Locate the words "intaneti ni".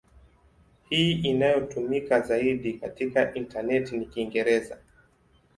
3.33-4.05